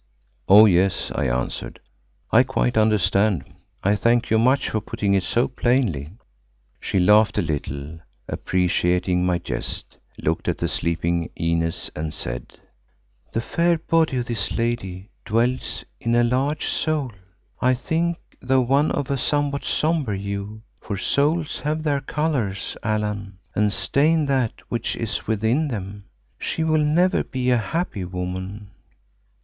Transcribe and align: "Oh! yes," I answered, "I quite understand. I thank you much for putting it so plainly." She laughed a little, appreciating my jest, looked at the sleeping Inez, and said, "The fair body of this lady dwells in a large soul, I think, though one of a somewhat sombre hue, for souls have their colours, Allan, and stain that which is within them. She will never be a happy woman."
"Oh! 0.49 0.65
yes," 0.65 1.11
I 1.13 1.27
answered, 1.29 1.79
"I 2.31 2.41
quite 2.41 2.75
understand. 2.75 3.43
I 3.83 3.95
thank 3.95 4.31
you 4.31 4.39
much 4.39 4.69
for 4.71 4.81
putting 4.81 5.13
it 5.13 5.21
so 5.21 5.47
plainly." 5.47 6.09
She 6.79 6.97
laughed 6.97 7.37
a 7.37 7.43
little, 7.43 7.99
appreciating 8.27 9.23
my 9.23 9.37
jest, 9.37 9.99
looked 10.17 10.47
at 10.47 10.57
the 10.57 10.67
sleeping 10.67 11.29
Inez, 11.35 11.91
and 11.95 12.15
said, 12.15 12.55
"The 13.31 13.41
fair 13.41 13.77
body 13.77 14.17
of 14.17 14.25
this 14.25 14.51
lady 14.51 15.11
dwells 15.23 15.85
in 15.99 16.15
a 16.15 16.23
large 16.23 16.65
soul, 16.65 17.11
I 17.61 17.75
think, 17.75 18.17
though 18.41 18.61
one 18.61 18.89
of 18.89 19.11
a 19.11 19.19
somewhat 19.19 19.63
sombre 19.65 20.17
hue, 20.17 20.63
for 20.81 20.97
souls 20.97 21.59
have 21.59 21.83
their 21.83 22.01
colours, 22.01 22.75
Allan, 22.81 23.37
and 23.53 23.71
stain 23.71 24.25
that 24.25 24.53
which 24.67 24.95
is 24.95 25.27
within 25.27 25.67
them. 25.67 26.05
She 26.39 26.63
will 26.63 26.83
never 26.83 27.23
be 27.23 27.51
a 27.51 27.57
happy 27.57 28.03
woman." 28.03 28.71